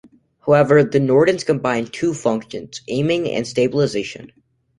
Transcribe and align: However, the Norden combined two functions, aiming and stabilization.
However, 0.47 0.83
the 0.83 0.99
Norden 0.99 1.37
combined 1.37 1.93
two 1.93 2.15
functions, 2.15 2.81
aiming 2.87 3.29
and 3.29 3.45
stabilization. 3.47 4.31